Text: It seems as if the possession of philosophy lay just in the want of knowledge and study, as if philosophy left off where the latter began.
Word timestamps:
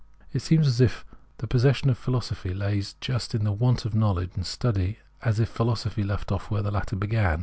It 0.33 0.39
seems 0.41 0.65
as 0.65 0.81
if 0.81 1.05
the 1.37 1.45
possession 1.45 1.91
of 1.91 1.95
philosophy 1.95 2.55
lay 2.55 2.81
just 3.01 3.35
in 3.35 3.43
the 3.43 3.51
want 3.51 3.85
of 3.85 3.93
knowledge 3.93 4.31
and 4.33 4.43
study, 4.47 4.97
as 5.21 5.39
if 5.39 5.47
philosophy 5.47 6.03
left 6.03 6.31
off 6.31 6.49
where 6.49 6.63
the 6.63 6.71
latter 6.71 6.95
began. 6.95 7.39